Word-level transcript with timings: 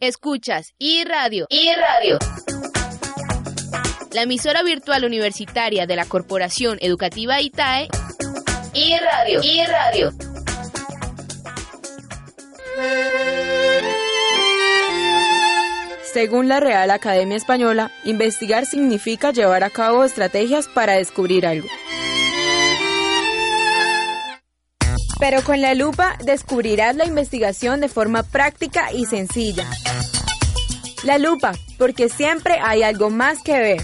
Escuchas 0.00 0.72
y 0.78 1.04
radio 1.04 1.46
y 1.50 1.68
radio. 1.74 2.18
La 4.12 4.22
emisora 4.22 4.62
virtual 4.62 5.04
universitaria 5.04 5.86
de 5.86 5.94
la 5.94 6.06
Corporación 6.06 6.78
Educativa 6.80 7.38
ITAE 7.42 7.88
y 8.72 8.96
radio 8.96 9.42
y 9.42 9.62
radio. 9.66 10.10
Según 16.10 16.48
la 16.48 16.60
Real 16.60 16.90
Academia 16.90 17.36
Española, 17.36 17.90
investigar 18.04 18.64
significa 18.64 19.32
llevar 19.32 19.64
a 19.64 19.70
cabo 19.70 20.04
estrategias 20.04 20.66
para 20.66 20.94
descubrir 20.94 21.46
algo. 21.46 21.68
Pero 25.20 25.44
con 25.44 25.60
la 25.60 25.74
lupa 25.74 26.16
descubrirás 26.24 26.96
la 26.96 27.04
investigación 27.04 27.80
de 27.80 27.88
forma 27.88 28.22
práctica 28.22 28.90
y 28.90 29.04
sencilla. 29.04 29.70
La 31.04 31.18
lupa, 31.18 31.52
porque 31.78 32.08
siempre 32.08 32.58
hay 32.58 32.82
algo 32.82 33.10
más 33.10 33.42
que 33.42 33.58
ver. 33.58 33.82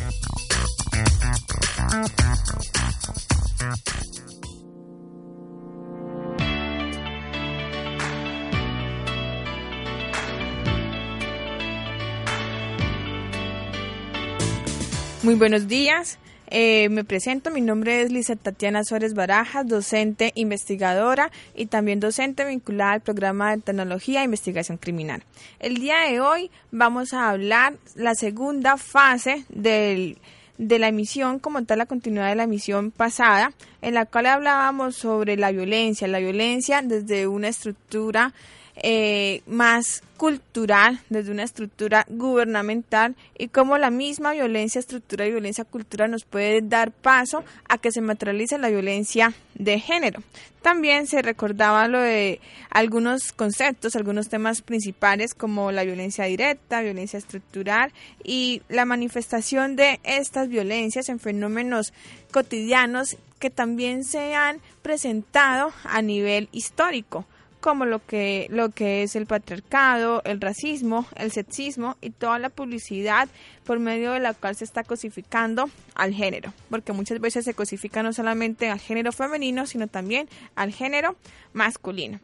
Muy 15.22 15.34
buenos 15.34 15.68
días. 15.68 16.18
Eh, 16.48 16.89
me 16.91 17.05
presento, 17.05 17.50
mi 17.50 17.61
nombre 17.61 18.02
es 18.02 18.12
Lisa 18.12 18.36
Tatiana 18.36 18.84
Suárez 18.84 19.14
Barajas, 19.14 19.66
docente 19.66 20.33
investigadora 20.34 21.30
y 21.55 21.66
también 21.66 22.00
docente 22.00 22.44
vinculada 22.44 22.92
al 22.92 23.00
programa 23.00 23.50
de 23.50 23.62
tecnología 23.62 24.20
e 24.20 24.25
investigación 24.25 24.78
criminal. 24.78 25.22
El 25.58 25.78
día 25.78 26.00
de 26.08 26.20
hoy 26.20 26.50
vamos 26.70 27.12
a 27.12 27.30
hablar 27.30 27.74
la 27.97 28.14
segunda 28.14 28.77
fase 28.77 29.44
del, 29.48 30.19
de 30.58 30.78
la 30.78 30.89
emisión, 30.89 31.41
como 31.41 31.64
tal 31.64 31.78
la 31.78 31.86
continuidad 31.86 32.28
de 32.28 32.36
la 32.36 32.44
emisión 32.44 32.92
pasada, 32.92 33.52
en 33.83 33.94
la 33.94 34.06
cual 34.06 34.27
hablábamos 34.27 34.97
sobre 34.97 35.36
la 35.36 35.50
violencia, 35.50 36.06
la 36.06 36.20
violencia 36.20 36.83
desde 36.83 37.27
una 37.27 37.48
estructura 37.48 38.33
eh, 38.77 39.42
más 39.47 40.02
cultural, 40.17 41.00
desde 41.09 41.31
una 41.31 41.42
estructura 41.42 42.05
gubernamental 42.09 43.14
y 43.39 43.48
cómo 43.48 43.78
la 43.78 43.91
misma 43.91 44.33
violencia 44.33 44.78
estructural 44.78 45.28
y 45.28 45.33
violencia 45.33 45.64
cultural 45.64 46.11
nos 46.11 46.25
puede 46.25 46.61
dar 46.62 46.91
paso 46.91 47.45
a 47.69 47.78
que 47.78 47.92
se 47.92 48.00
materialice 48.00 48.58
la 48.58 48.69
violencia 48.69 49.34
de 49.55 49.78
género. 49.78 50.23
También 50.62 51.06
se 51.06 51.23
recordaba 51.23 51.86
lo 51.86 52.00
de 52.00 52.41
algunos 52.70 53.33
conceptos, 53.33 53.95
algunos 53.95 54.28
temas 54.28 54.62
principales 54.62 55.34
como 55.34 55.70
la 55.70 55.84
violencia 55.84 56.25
directa, 56.25 56.83
violencia 56.83 57.19
estructural 57.19 57.92
y 58.25 58.62
la 58.69 58.84
manifestación 58.84 59.77
de 59.77 60.01
estas 60.03 60.48
violencias 60.48 61.08
en 61.08 61.20
fenómenos 61.20 61.92
cotidianos 62.33 63.17
que 63.39 63.51
también 63.51 64.02
se 64.05 64.35
han 64.35 64.61
presentado 64.83 65.73
a 65.85 66.02
nivel 66.02 66.48
histórico 66.52 67.27
como 67.66 67.84
lo 67.84 67.98
que, 67.98 68.46
lo 68.50 68.68
que 68.68 69.02
es 69.02 69.16
el 69.16 69.27
patriarcado, 69.27 70.22
el 70.24 70.40
racismo, 70.40 71.04
el 71.16 71.32
sexismo 71.32 71.96
y 72.00 72.10
toda 72.10 72.38
la 72.38 72.48
publicidad 72.48 73.28
por 73.64 73.80
medio 73.80 74.12
de 74.12 74.20
la 74.20 74.34
cual 74.34 74.54
se 74.54 74.62
está 74.62 74.84
cosificando 74.84 75.68
al 75.96 76.14
género, 76.14 76.52
porque 76.70 76.92
muchas 76.92 77.18
veces 77.18 77.44
se 77.44 77.54
cosifica 77.54 78.04
no 78.04 78.12
solamente 78.12 78.70
al 78.70 78.78
género 78.78 79.10
femenino, 79.10 79.66
sino 79.66 79.88
también 79.88 80.28
al 80.54 80.72
género 80.72 81.16
masculino. 81.54 82.20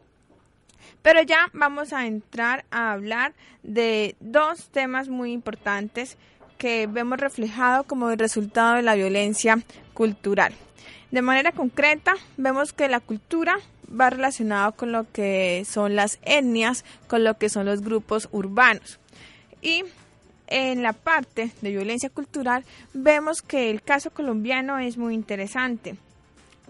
Pero 1.03 1.21
ya 1.23 1.49
vamos 1.53 1.93
a 1.93 2.07
entrar 2.07 2.65
a 2.71 2.93
hablar 2.93 3.33
de 3.65 4.15
dos 4.21 4.69
temas 4.69 5.09
muy 5.09 5.33
importantes 5.33 6.19
que 6.57 6.87
vemos 6.87 7.19
reflejado 7.19 7.83
como 7.83 8.13
el 8.13 8.19
resultado 8.21 8.77
de 8.77 8.83
la 8.83 8.95
violencia 8.95 9.59
cultural. 9.93 10.55
De 11.11 11.21
manera 11.21 11.51
concreta, 11.51 12.15
vemos 12.37 12.73
que 12.73 12.89
la 12.89 13.01
cultura 13.01 13.57
va 13.99 14.11
relacionado 14.11 14.73
con 14.73 14.93
lo 14.93 15.11
que 15.13 15.65
son 15.69 15.97
las 15.97 16.19
etnias, 16.23 16.85
con 17.09 17.25
lo 17.25 17.39
que 17.39 17.49
son 17.49 17.67
los 17.67 17.83
grupos 17.83 18.29
urbanos. 18.33 18.99
Y 19.61 19.85
en 20.49 20.83
la 20.83 20.93
parte 20.93 21.51
de 21.61 21.71
violencia 21.71 22.11
cultural 22.11 22.65
vemos 22.93 23.43
que 23.43 23.71
el 23.71 23.83
caso 23.83 24.11
colombiano 24.11 24.79
es 24.79 24.97
muy 24.97 25.15
interesante. 25.15 25.97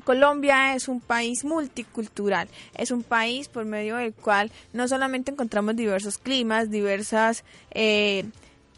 Colombia 0.05 0.75
es 0.75 0.89
un 0.89 1.01
país 1.01 1.45
multicultural, 1.45 2.49
es 2.77 2.91
un 2.91 3.03
país 3.03 3.49
por 3.49 3.65
medio 3.65 3.97
del 3.97 4.13
cual 4.13 4.51
no 4.73 4.89
solamente 4.89 5.31
encontramos 5.31 5.77
diversos 5.77 6.19
climas, 6.19 6.71
diversas 6.71 7.45
eh, 7.71 8.25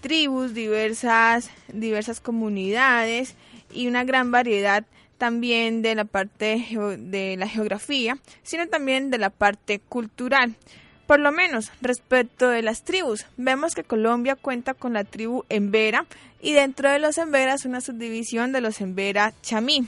tribus, 0.01 0.53
diversas, 0.53 1.51
diversas 1.73 2.21
comunidades 2.21 3.37
y 3.73 3.87
una 3.87 4.05
gran 4.05 4.31
variedad 4.31 4.85
también 5.25 5.81
de 5.81 5.95
la 5.95 6.05
parte 6.05 6.67
de 6.99 7.37
la 7.39 7.49
geografía, 7.49 8.19
sino 8.43 8.69
también 8.69 9.09
de 9.09 9.17
la 9.17 9.31
parte 9.31 9.79
cultural. 9.79 10.55
Por 11.07 11.19
lo 11.19 11.33
menos 11.33 11.73
respecto 11.81 12.51
de 12.51 12.61
las 12.61 12.83
tribus, 12.85 13.25
vemos 13.39 13.75
que 13.75 13.85
Colombia 13.85 14.37
cuenta 14.37 14.75
con 14.75 14.93
la 14.93 15.05
tribu 15.05 15.47
Embera 15.49 16.05
y 16.43 16.53
dentro 16.53 16.91
de 16.91 16.99
los 16.99 17.17
Emberas 17.17 17.65
una 17.65 17.81
subdivisión 17.81 18.53
de 18.53 18.61
los 18.61 18.83
Embera 18.83 19.33
Chamí. 19.41 19.87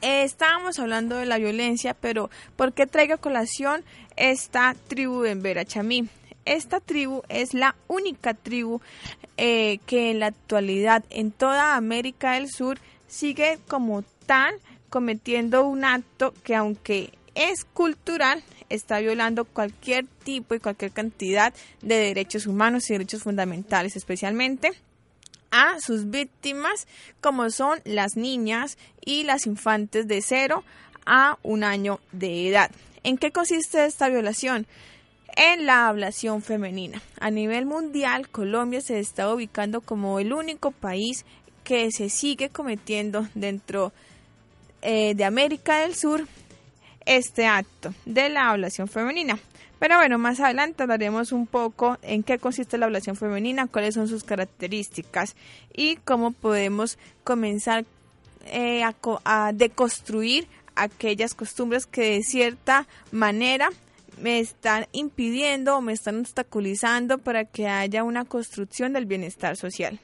estábamos 0.00 0.80
hablando 0.80 1.14
de 1.14 1.26
la 1.26 1.38
violencia, 1.38 1.94
pero 1.94 2.28
¿por 2.56 2.72
qué 2.72 2.88
traigo 2.88 3.14
a 3.14 3.18
colación 3.18 3.84
esta 4.16 4.74
tribu 4.88 5.22
de 5.22 5.30
Embera 5.30 5.64
Chamí? 5.64 6.08
Esta 6.46 6.80
tribu 6.80 7.22
es 7.28 7.54
la 7.54 7.76
única 7.86 8.34
tribu 8.34 8.80
eh, 9.36 9.78
que 9.86 10.10
en 10.10 10.18
la 10.18 10.26
actualidad 10.26 11.04
en 11.10 11.30
toda 11.30 11.76
América 11.76 12.32
del 12.32 12.48
Sur 12.48 12.80
sigue 13.08 13.58
como 13.68 14.02
tal 14.26 14.58
cometiendo 14.90 15.66
un 15.66 15.84
acto 15.84 16.34
que 16.42 16.54
aunque 16.54 17.12
es 17.34 17.64
cultural, 17.64 18.42
está 18.68 18.98
violando 19.00 19.44
cualquier 19.44 20.06
tipo 20.24 20.54
y 20.54 20.60
cualquier 20.60 20.90
cantidad 20.92 21.52
de 21.82 21.96
derechos 21.96 22.46
humanos 22.46 22.88
y 22.88 22.94
derechos 22.94 23.22
fundamentales, 23.22 23.96
especialmente 23.96 24.70
a 25.50 25.78
sus 25.80 26.10
víctimas, 26.10 26.86
como 27.20 27.50
son 27.50 27.80
las 27.84 28.16
niñas 28.16 28.78
y 29.04 29.22
las 29.24 29.46
infantes 29.46 30.08
de 30.08 30.20
0 30.22 30.64
a 31.04 31.38
un 31.42 31.62
año 31.62 32.00
de 32.12 32.48
edad. 32.48 32.70
¿En 33.04 33.18
qué 33.18 33.30
consiste 33.30 33.84
esta 33.84 34.08
violación? 34.08 34.66
En 35.36 35.66
la 35.66 35.88
ablación 35.88 36.42
femenina. 36.42 37.00
A 37.20 37.30
nivel 37.30 37.66
mundial, 37.66 38.28
Colombia 38.28 38.80
se 38.80 38.98
está 38.98 39.32
ubicando 39.32 39.80
como 39.80 40.18
el 40.18 40.32
único 40.32 40.72
país 40.72 41.24
que 41.66 41.90
se 41.90 42.08
sigue 42.10 42.48
cometiendo 42.48 43.26
dentro 43.34 43.92
eh, 44.82 45.16
de 45.16 45.24
América 45.24 45.80
del 45.80 45.96
Sur 45.96 46.24
este 47.04 47.46
acto 47.46 47.92
de 48.04 48.28
la 48.28 48.50
ablación 48.50 48.86
femenina. 48.86 49.36
Pero 49.80 49.96
bueno, 49.96 50.16
más 50.16 50.38
adelante 50.38 50.84
hablaremos 50.84 51.32
un 51.32 51.48
poco 51.48 51.98
en 52.02 52.22
qué 52.22 52.38
consiste 52.38 52.78
la 52.78 52.86
ablación 52.86 53.16
femenina, 53.16 53.66
cuáles 53.66 53.94
son 53.94 54.06
sus 54.06 54.22
características 54.22 55.34
y 55.74 55.96
cómo 55.96 56.30
podemos 56.30 56.98
comenzar 57.24 57.84
eh, 58.46 58.84
a, 58.84 58.94
a 59.24 59.52
deconstruir 59.52 60.46
aquellas 60.76 61.34
costumbres 61.34 61.86
que 61.86 62.12
de 62.12 62.22
cierta 62.22 62.86
manera 63.10 63.70
me 64.20 64.38
están 64.38 64.86
impidiendo 64.92 65.76
o 65.76 65.80
me 65.80 65.94
están 65.94 66.20
obstaculizando 66.20 67.18
para 67.18 67.44
que 67.44 67.66
haya 67.66 68.04
una 68.04 68.24
construcción 68.24 68.92
del 68.92 69.04
bienestar 69.04 69.56
social. 69.56 69.98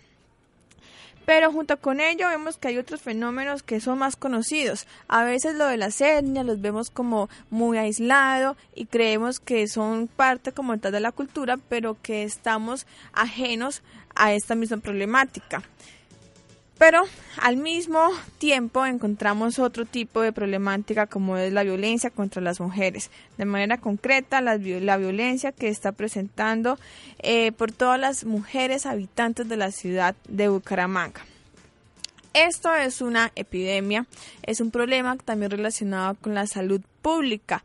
Pero 1.24 1.52
junto 1.52 1.76
con 1.78 2.00
ello 2.00 2.28
vemos 2.28 2.56
que 2.56 2.68
hay 2.68 2.78
otros 2.78 3.00
fenómenos 3.00 3.62
que 3.62 3.80
son 3.80 3.98
más 3.98 4.16
conocidos. 4.16 4.86
A 5.08 5.24
veces 5.24 5.54
lo 5.54 5.66
de 5.66 5.76
las 5.76 6.00
etnias 6.00 6.44
los 6.44 6.60
vemos 6.60 6.90
como 6.90 7.28
muy 7.50 7.78
aislado 7.78 8.56
y 8.74 8.86
creemos 8.86 9.38
que 9.38 9.68
son 9.68 10.08
parte 10.08 10.52
como 10.52 10.78
tal 10.78 10.92
de 10.92 11.00
la 11.00 11.12
cultura, 11.12 11.58
pero 11.68 11.96
que 12.02 12.24
estamos 12.24 12.86
ajenos 13.12 13.82
a 14.14 14.32
esta 14.32 14.54
misma 14.54 14.78
problemática. 14.78 15.62
Pero 16.78 17.02
al 17.40 17.56
mismo 17.56 18.10
tiempo 18.38 18.84
encontramos 18.84 19.58
otro 19.58 19.84
tipo 19.84 20.20
de 20.20 20.32
problemática 20.32 21.06
como 21.06 21.36
es 21.36 21.52
la 21.52 21.62
violencia 21.62 22.10
contra 22.10 22.42
las 22.42 22.60
mujeres. 22.60 23.10
De 23.38 23.44
manera 23.44 23.78
concreta, 23.78 24.40
la, 24.40 24.56
violencia 24.56 25.52
que 25.52 25.68
está 25.68 25.92
presentando 25.92 26.78
eh, 27.20 27.52
por 27.52 27.70
todas 27.70 28.00
las 28.00 28.24
mujeres 28.24 28.86
habitantes 28.86 29.48
de 29.48 29.56
la 29.56 29.70
ciudad 29.70 30.16
de 30.28 30.48
Bucaramanga. 30.48 31.20
Esto 32.34 32.74
es 32.74 33.02
una 33.02 33.30
epidemia, 33.36 34.06
es 34.42 34.62
un 34.62 34.70
problema 34.70 35.16
también 35.16 35.50
relacionado 35.50 36.14
con 36.14 36.34
la 36.34 36.46
salud 36.46 36.80
pública 37.02 37.62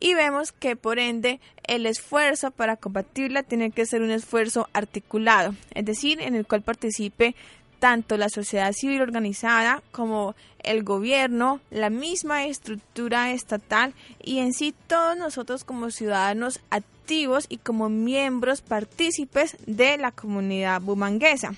y 0.00 0.14
vemos 0.14 0.52
que 0.52 0.76
por 0.76 0.98
ende 0.98 1.40
el 1.64 1.86
esfuerzo 1.86 2.50
para 2.50 2.76
combatirla 2.76 3.42
tiene 3.42 3.70
que 3.70 3.86
ser 3.86 4.02
un 4.02 4.10
esfuerzo 4.10 4.68
articulado, 4.72 5.54
es 5.74 5.84
decir, 5.84 6.20
en 6.20 6.34
el 6.34 6.46
cual 6.46 6.62
participe 6.62 7.34
tanto 7.78 8.16
la 8.16 8.28
sociedad 8.28 8.72
civil 8.72 9.00
organizada 9.00 9.82
como 9.92 10.34
el 10.62 10.82
gobierno, 10.82 11.60
la 11.70 11.90
misma 11.90 12.46
estructura 12.46 13.32
estatal 13.32 13.94
y 14.22 14.38
en 14.38 14.52
sí 14.52 14.74
todos 14.86 15.16
nosotros 15.16 15.64
como 15.64 15.90
ciudadanos 15.90 16.60
activos 16.70 17.46
y 17.48 17.58
como 17.58 17.88
miembros 17.88 18.60
partícipes 18.60 19.56
de 19.66 19.96
la 19.96 20.12
comunidad 20.12 20.80
bumanguesa. 20.80 21.54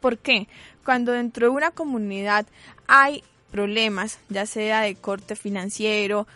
¿Por 0.00 0.18
qué? 0.18 0.48
Cuando 0.84 1.12
dentro 1.12 1.46
de 1.46 1.52
una 1.52 1.70
comunidad 1.70 2.46
hay 2.86 3.22
problemas, 3.50 4.18
ya 4.28 4.46
sea 4.46 4.82
de 4.82 4.94
corte 4.94 5.36
financiero, 5.36 6.26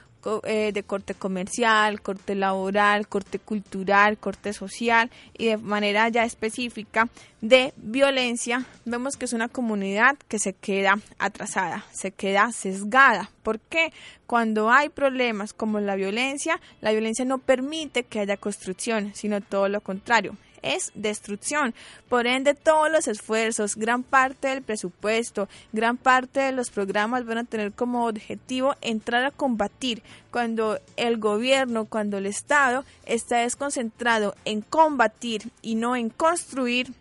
eh, 0.44 0.72
de 0.72 0.82
corte 0.82 1.14
comercial, 1.14 2.00
corte 2.00 2.34
laboral, 2.34 3.08
corte 3.08 3.38
cultural, 3.38 4.18
corte 4.18 4.52
social 4.52 5.10
y 5.36 5.46
de 5.46 5.56
manera 5.56 6.08
ya 6.08 6.24
específica 6.24 7.08
de 7.40 7.74
violencia, 7.76 8.64
vemos 8.84 9.16
que 9.16 9.26
es 9.26 9.32
una 9.32 9.48
comunidad 9.48 10.16
que 10.28 10.38
se 10.38 10.54
queda 10.54 10.98
atrasada, 11.18 11.84
se 11.92 12.10
queda 12.10 12.50
sesgada. 12.52 13.30
¿Por 13.42 13.60
qué? 13.60 13.92
Cuando 14.26 14.70
hay 14.70 14.88
problemas 14.88 15.52
como 15.52 15.80
la 15.80 15.96
violencia, 15.96 16.60
la 16.80 16.92
violencia 16.92 17.24
no 17.24 17.38
permite 17.38 18.04
que 18.04 18.20
haya 18.20 18.36
construcción, 18.36 19.12
sino 19.14 19.40
todo 19.40 19.68
lo 19.68 19.80
contrario 19.80 20.36
es 20.64 20.90
destrucción. 20.94 21.74
Por 22.08 22.26
ende, 22.26 22.54
todos 22.54 22.90
los 22.90 23.06
esfuerzos, 23.06 23.76
gran 23.76 24.02
parte 24.02 24.48
del 24.48 24.62
presupuesto, 24.62 25.48
gran 25.72 25.96
parte 25.96 26.40
de 26.40 26.52
los 26.52 26.70
programas 26.70 27.26
van 27.26 27.38
a 27.38 27.44
tener 27.44 27.72
como 27.72 28.06
objetivo 28.06 28.74
entrar 28.80 29.24
a 29.24 29.30
combatir 29.30 30.02
cuando 30.30 30.80
el 30.96 31.18
gobierno, 31.18 31.84
cuando 31.84 32.18
el 32.18 32.26
Estado 32.26 32.84
está 33.06 33.38
desconcentrado 33.38 34.34
en 34.44 34.62
combatir 34.62 35.50
y 35.62 35.74
no 35.74 35.94
en 35.94 36.10
construir 36.10 36.92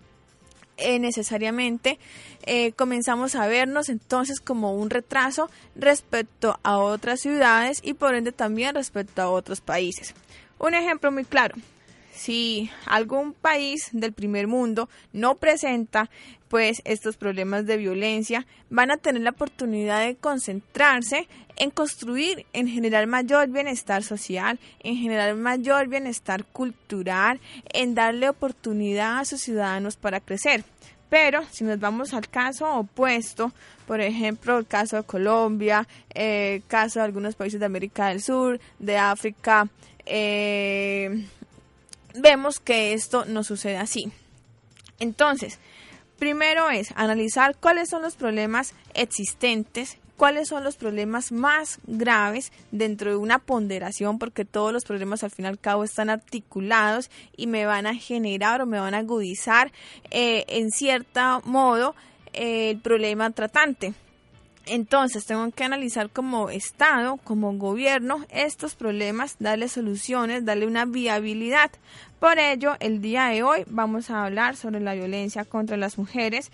eh, 0.78 0.98
necesariamente 0.98 2.00
eh, 2.46 2.72
comenzamos 2.72 3.36
a 3.36 3.46
vernos 3.46 3.90
entonces 3.90 4.40
como 4.40 4.74
un 4.74 4.90
retraso 4.90 5.50
respecto 5.76 6.60
a 6.64 6.80
otras 6.80 7.22
ciudades 7.22 7.80
y 7.84 7.94
por 7.94 8.16
ende 8.16 8.32
también 8.32 8.74
respecto 8.74 9.22
a 9.22 9.30
otros 9.30 9.62
países. 9.62 10.16
Un 10.58 10.74
ejemplo 10.74 11.12
muy 11.12 11.26
claro, 11.26 11.56
si 12.14 12.70
algún 12.86 13.34
país 13.34 13.90
del 13.92 14.14
primer 14.14 14.48
mundo 14.48 14.88
no 15.12 15.36
presenta 15.36 16.10
pues 16.48 16.84
estos 16.86 17.18
problemas 17.18 17.66
de 17.66 17.78
violencia, 17.78 18.46
van 18.70 18.92
a 18.92 18.98
tener 18.98 19.24
la 19.24 19.32
oportunidad 19.32 20.06
de 20.06 20.16
concentrarse 20.16 21.28
en 21.56 21.72
construir, 21.72 22.46
en 22.54 22.68
generar 22.68 23.08
mayor 23.08 23.50
bienestar 23.50 24.04
social, 24.04 24.60
en 24.82 24.96
generar 24.98 25.34
mayor 25.36 25.88
bienestar 25.88 26.46
cultural, 26.46 27.40
en 27.74 27.96
darle 27.96 28.30
oportunidad 28.30 29.20
a 29.20 29.26
sus 29.26 29.42
ciudadanos 29.42 29.96
para 29.96 30.20
crecer. 30.20 30.64
Pero 31.10 31.42
si 31.52 31.64
nos 31.64 31.80
vamos 31.80 32.14
al 32.14 32.28
caso 32.30 32.72
opuesto, 32.72 33.52
por 33.88 34.02
ejemplo, 34.02 34.58
el 34.58 34.68
caso 34.68 34.98
de 34.98 35.04
Colombia, 35.04 35.88
el 36.10 36.24
eh, 36.24 36.62
caso 36.68 37.00
de 37.00 37.06
algunos 37.06 37.36
países 37.36 37.60
de 37.60 37.66
América 37.66 38.10
del 38.10 38.22
Sur, 38.22 38.60
de 38.78 38.98
África, 38.98 39.68
eh, 40.06 41.26
vemos 42.14 42.60
que 42.60 42.94
esto 42.94 43.26
no 43.26 43.44
sucede 43.44 43.78
así. 43.78 44.12
Entonces, 45.00 45.60
primero 46.20 46.70
es 46.70 46.92
analizar 46.96 47.58
cuáles 47.58 47.90
son 47.90 48.02
los 48.02 48.16
problemas 48.16 48.74
existentes, 48.94 49.98
cuáles 50.18 50.48
son 50.48 50.64
los 50.64 50.78
problemas 50.78 51.32
más 51.32 51.80
graves 51.86 52.52
dentro 52.72 53.12
de 53.12 53.18
una 53.18 53.40
ponderación, 53.40 54.20
porque 54.20 54.46
todos 54.46 54.72
los 54.72 54.86
problemas 54.86 55.24
al 55.24 55.32
fin 55.32 55.46
y 55.46 55.48
al 55.50 55.60
cabo 55.60 55.84
están 55.84 56.10
articulados 56.10 57.10
y 57.36 57.48
me 57.48 57.66
van 57.66 57.88
a 57.88 57.96
generar 57.96 58.62
o 58.62 58.66
me 58.66 58.80
van 58.80 58.94
a 58.94 59.00
agudizar 59.00 59.72
eh, 60.12 60.46
en 60.48 60.72
cierto 60.72 61.42
modo 61.44 61.96
eh, 62.34 62.72
el 62.72 62.80
problema 62.80 63.32
tratante. 63.32 63.94
Entonces, 64.66 65.26
tengo 65.26 65.52
que 65.52 65.64
analizar 65.66 66.10
como 66.10 66.50
Estado, 66.50 67.18
como 67.18 67.52
gobierno, 67.58 68.26
estos 68.30 68.76
problemas, 68.76 69.36
darle 69.40 69.68
soluciones, 69.68 70.46
darle 70.46 70.68
una 70.68 70.86
viabilidad. 70.86 71.72
Por 72.20 72.40
ello, 72.40 72.76
el 72.80 73.02
día 73.02 73.26
de 73.26 73.44
hoy 73.44 73.64
vamos 73.68 74.10
a 74.10 74.24
hablar 74.24 74.56
sobre 74.56 74.80
la 74.80 74.94
violencia 74.94 75.44
contra 75.44 75.76
las 75.76 75.98
mujeres, 75.98 76.50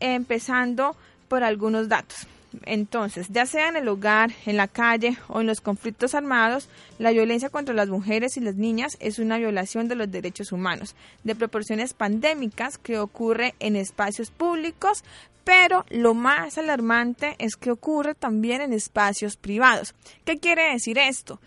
empezando 0.00 0.96
por 1.28 1.44
algunos 1.44 1.88
datos. 1.88 2.26
Entonces, 2.64 3.28
ya 3.30 3.46
sea 3.46 3.68
en 3.68 3.76
el 3.76 3.88
hogar, 3.88 4.32
en 4.46 4.56
la 4.56 4.68
calle 4.68 5.16
o 5.28 5.40
en 5.40 5.46
los 5.46 5.60
conflictos 5.60 6.14
armados, 6.14 6.68
la 6.98 7.12
violencia 7.12 7.48
contra 7.48 7.74
las 7.74 7.88
mujeres 7.88 8.36
y 8.36 8.40
las 8.40 8.56
niñas 8.56 8.96
es 9.00 9.18
una 9.18 9.38
violación 9.38 9.88
de 9.88 9.94
los 9.94 10.10
derechos 10.10 10.52
humanos, 10.52 10.96
de 11.22 11.34
proporciones 11.34 11.94
pandémicas 11.94 12.78
que 12.78 12.98
ocurre 12.98 13.54
en 13.60 13.76
espacios 13.76 14.30
públicos, 14.30 15.04
pero 15.44 15.84
lo 15.90 16.14
más 16.14 16.58
alarmante 16.58 17.36
es 17.38 17.56
que 17.56 17.70
ocurre 17.70 18.14
también 18.14 18.60
en 18.60 18.72
espacios 18.72 19.36
privados. 19.36 19.94
¿Qué 20.24 20.38
quiere 20.38 20.72
decir 20.72 20.98
esto? 20.98 21.40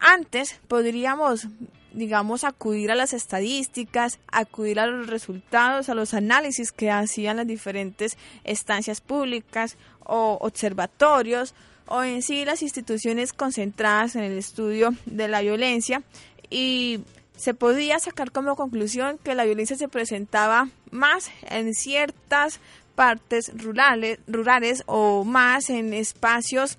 Antes 0.00 0.60
podríamos 0.66 1.48
digamos, 1.92 2.44
acudir 2.44 2.90
a 2.90 2.94
las 2.94 3.12
estadísticas, 3.12 4.18
acudir 4.30 4.80
a 4.80 4.86
los 4.86 5.06
resultados, 5.08 5.88
a 5.88 5.94
los 5.94 6.14
análisis 6.14 6.72
que 6.72 6.90
hacían 6.90 7.36
las 7.36 7.46
diferentes 7.46 8.16
estancias 8.44 9.00
públicas 9.00 9.76
o 10.04 10.38
observatorios 10.40 11.54
o 11.86 12.02
en 12.02 12.22
sí 12.22 12.44
las 12.44 12.62
instituciones 12.62 13.32
concentradas 13.32 14.16
en 14.16 14.22
el 14.22 14.38
estudio 14.38 14.94
de 15.06 15.28
la 15.28 15.40
violencia. 15.42 16.02
Y 16.48 17.00
se 17.36 17.54
podía 17.54 17.98
sacar 17.98 18.32
como 18.32 18.54
conclusión 18.54 19.18
que 19.18 19.34
la 19.34 19.44
violencia 19.44 19.76
se 19.76 19.88
presentaba 19.88 20.68
más 20.90 21.30
en 21.48 21.74
ciertas 21.74 22.60
partes 22.94 23.50
rurales, 23.56 24.18
rurales 24.26 24.82
o 24.86 25.24
más 25.24 25.70
en 25.70 25.94
espacios 25.94 26.78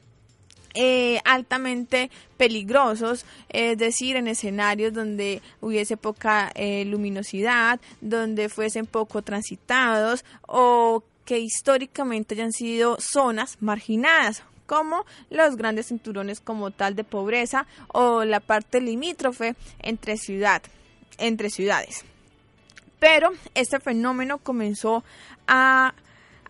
eh, 0.74 1.20
altamente 1.26 2.10
peligrosos, 2.38 3.26
es 3.50 3.78
decir, 3.78 4.16
en 4.16 4.28
escenarios 4.28 4.94
donde 4.94 5.42
hubiese 5.60 5.98
poca 5.98 6.52
eh, 6.56 6.86
luminosidad, 6.86 7.82
donde 8.00 8.48
fuesen 8.48 8.86
poco 8.86 9.22
transitados 9.22 10.24
o 10.48 11.04
que 11.26 11.40
históricamente 11.40 12.36
hayan 12.36 12.52
sido 12.52 12.98
zonas 13.00 13.58
marginadas 13.60 14.44
como 14.66 15.06
los 15.30 15.58
grandes 15.58 15.88
cinturones 15.88 16.40
como 16.40 16.72
tal 16.72 16.96
de 16.96 17.04
pobreza 17.04 17.68
o 17.90 18.24
la 18.24 18.40
parte 18.40 18.80
limítrofe 18.80 19.56
entre 19.80 20.18
ciudad, 20.18 20.62
entre 21.18 21.50
ciudades. 21.50 22.06
Pero 23.00 23.32
este 23.54 23.80
fenómeno 23.80 24.38
comenzó 24.38 25.04
a 25.48 25.94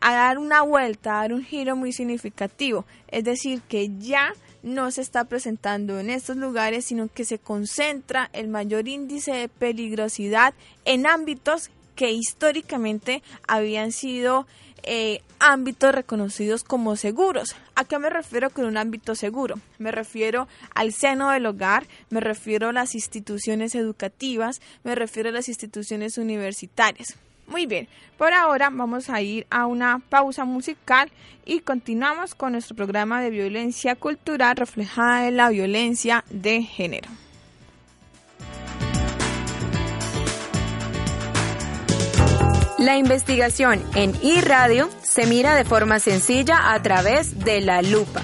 a 0.01 0.13
dar 0.13 0.39
una 0.39 0.63
vuelta, 0.63 1.13
a 1.13 1.21
dar 1.21 1.33
un 1.33 1.45
giro 1.45 1.75
muy 1.75 1.93
significativo. 1.93 2.85
Es 3.07 3.23
decir, 3.23 3.61
que 3.61 3.89
ya 3.99 4.33
no 4.63 4.91
se 4.91 5.01
está 5.01 5.23
presentando 5.25 5.99
en 5.99 6.09
estos 6.09 6.37
lugares, 6.37 6.85
sino 6.85 7.07
que 7.07 7.23
se 7.23 7.39
concentra 7.39 8.29
el 8.33 8.47
mayor 8.47 8.87
índice 8.87 9.31
de 9.31 9.47
peligrosidad 9.47 10.53
en 10.85 11.05
ámbitos 11.05 11.69
que 11.95 12.11
históricamente 12.11 13.23
habían 13.47 13.91
sido 13.91 14.47
eh, 14.83 15.21
ámbitos 15.39 15.93
reconocidos 15.93 16.63
como 16.63 16.95
seguros. 16.95 17.55
¿A 17.75 17.85
qué 17.85 17.99
me 17.99 18.09
refiero 18.09 18.49
con 18.49 18.65
un 18.65 18.77
ámbito 18.77 19.15
seguro? 19.15 19.55
Me 19.77 19.91
refiero 19.91 20.47
al 20.73 20.91
seno 20.91 21.29
del 21.29 21.45
hogar, 21.45 21.85
me 22.09 22.19
refiero 22.19 22.69
a 22.69 22.73
las 22.73 22.95
instituciones 22.95 23.75
educativas, 23.75 24.61
me 24.83 24.95
refiero 24.95 25.29
a 25.29 25.33
las 25.33 25.49
instituciones 25.49 26.17
universitarias. 26.17 27.15
Muy 27.47 27.65
bien, 27.65 27.87
por 28.17 28.33
ahora 28.33 28.69
vamos 28.71 29.09
a 29.09 29.21
ir 29.21 29.45
a 29.49 29.65
una 29.65 29.99
pausa 30.09 30.45
musical 30.45 31.11
y 31.45 31.59
continuamos 31.59 32.33
con 32.33 32.53
nuestro 32.53 32.75
programa 32.75 33.21
de 33.21 33.29
violencia 33.29 33.95
cultural 33.95 34.55
reflejada 34.55 35.27
en 35.27 35.37
la 35.37 35.49
violencia 35.49 36.23
de 36.29 36.63
género. 36.63 37.09
La 42.81 42.97
investigación 42.97 43.79
en 43.93 44.11
iRadio 44.23 44.89
se 45.03 45.27
mira 45.27 45.53
de 45.53 45.65
forma 45.65 45.99
sencilla 45.99 46.73
a 46.73 46.81
través 46.81 47.37
de 47.37 47.61
la 47.61 47.83
lupa. 47.83 48.23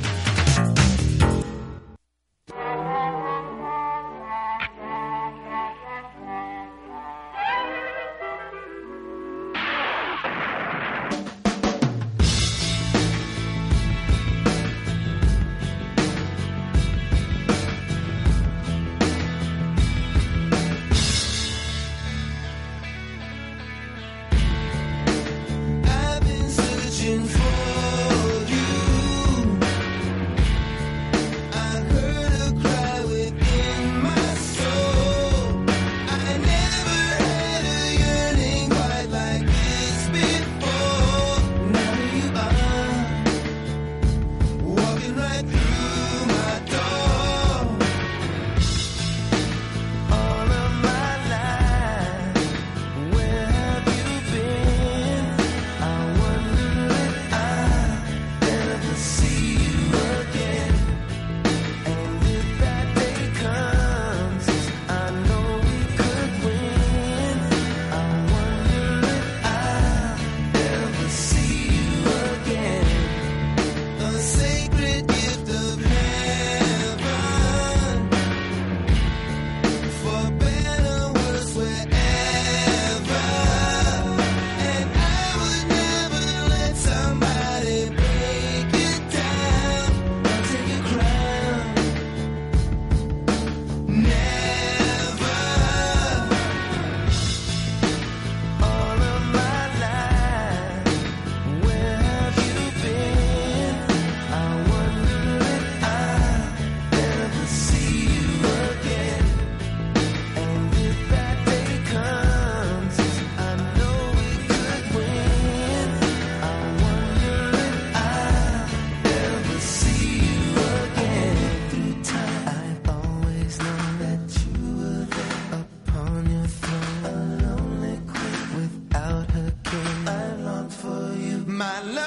my 131.57 131.81
love. 131.81 132.06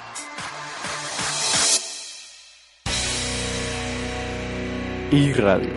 Y 5.10 5.34
Radio, 5.34 5.74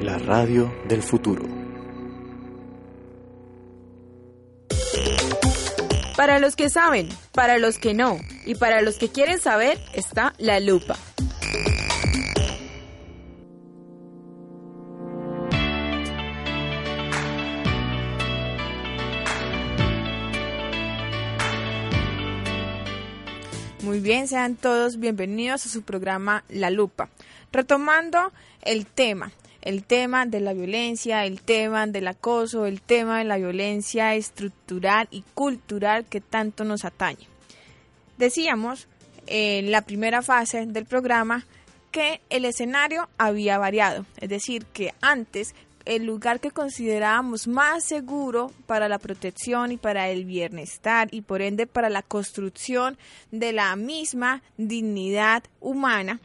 la 0.00 0.18
radio 0.18 0.72
del 0.86 1.02
futuro. 1.02 1.61
Para 6.16 6.38
los 6.38 6.56
que 6.56 6.68
saben, 6.68 7.08
para 7.32 7.58
los 7.58 7.78
que 7.78 7.94
no 7.94 8.18
y 8.44 8.54
para 8.54 8.82
los 8.82 8.96
que 8.96 9.08
quieren 9.08 9.40
saber 9.40 9.78
está 9.94 10.34
la 10.38 10.60
lupa. 10.60 10.96
Muy 23.92 24.00
bien, 24.00 24.26
sean 24.26 24.56
todos 24.56 24.98
bienvenidos 24.98 25.66
a 25.66 25.68
su 25.68 25.82
programa 25.82 26.44
La 26.48 26.70
Lupa. 26.70 27.10
Retomando 27.52 28.32
el 28.62 28.86
tema, 28.86 29.32
el 29.60 29.84
tema 29.84 30.24
de 30.24 30.40
la 30.40 30.54
violencia, 30.54 31.26
el 31.26 31.42
tema 31.42 31.86
del 31.86 32.08
acoso, 32.08 32.64
el 32.64 32.80
tema 32.80 33.18
de 33.18 33.24
la 33.24 33.36
violencia 33.36 34.14
estructural 34.14 35.08
y 35.10 35.24
cultural 35.34 36.06
que 36.06 36.22
tanto 36.22 36.64
nos 36.64 36.86
atañe. 36.86 37.28
Decíamos 38.16 38.88
en 39.26 39.70
la 39.70 39.82
primera 39.82 40.22
fase 40.22 40.64
del 40.64 40.86
programa 40.86 41.44
que 41.90 42.22
el 42.30 42.46
escenario 42.46 43.10
había 43.18 43.58
variado, 43.58 44.06
es 44.16 44.30
decir, 44.30 44.64
que 44.72 44.94
antes 45.02 45.54
el 45.84 46.04
lugar 46.04 46.40
que 46.40 46.50
considerábamos 46.50 47.48
más 47.48 47.84
seguro 47.84 48.52
para 48.66 48.88
la 48.88 48.98
protección 48.98 49.72
y 49.72 49.76
para 49.76 50.08
el 50.10 50.24
bienestar 50.24 51.08
y 51.10 51.22
por 51.22 51.42
ende 51.42 51.66
para 51.66 51.90
la 51.90 52.02
construcción 52.02 52.98
de 53.30 53.52
la 53.52 53.74
misma 53.76 54.42
dignidad 54.56 55.44
humana 55.60 56.20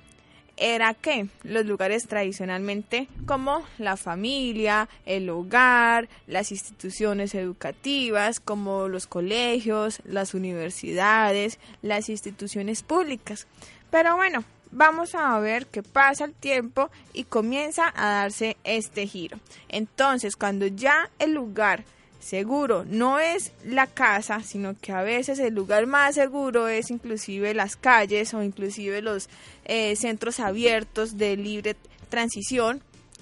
era 0.58 0.96
que 0.96 1.28
los 1.44 1.66
lugares 1.66 2.08
tradicionalmente 2.08 3.08
como 3.26 3.64
la 3.78 3.96
familia, 3.96 4.90
el 5.06 5.30
hogar, 5.30 6.10
las 6.26 6.52
instituciones 6.52 7.36
educativas 7.36 8.40
como 8.40 8.88
los 8.88 9.06
colegios, 9.06 10.02
las 10.04 10.34
universidades, 10.34 11.60
las 11.82 12.10
instituciones 12.10 12.82
públicas. 12.82 13.48
Pero 13.92 14.16
bueno, 14.16 14.44
vamos 14.72 15.16
a 15.16 15.38
ver 15.40 15.68
qué 15.68 15.84
pasa 15.84 16.26
el 16.26 16.34
tiempo 16.34 16.90
y 17.14 17.24
comienza 17.24 17.92
a 17.96 18.10
darse 18.22 18.58
este 18.64 19.08
giro. 19.08 19.40
Entonces, 19.70 20.36
cuando 20.36 20.68
ya 20.68 21.10
el 21.20 21.34
lugar 21.34 21.84
seguro 22.20 22.84
no 22.86 23.20
es 23.20 23.54
la 23.64 23.88
casa, 23.88 24.42
sino 24.44 24.76
que 24.80 24.92
a 24.92 25.02
veces 25.02 25.40
el 25.40 25.54
lugar 25.54 25.86
más 25.88 26.16
seguro 26.16 26.68
es 26.68 26.90
inclusive 26.90 27.54
las 27.54 27.76
calles 27.76 28.34
o 28.34 28.44
inclusive 28.44 29.02
los 29.02 29.30
eh, 29.66 29.96
centros 29.96 30.40
abiertos 30.40 31.18
de 31.18 31.38
libre 31.38 31.76
transición, 32.10 32.82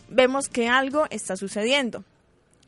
vemos 0.10 0.50
que 0.50 0.68
algo 0.68 1.06
está 1.10 1.36
sucediendo. 1.36 2.04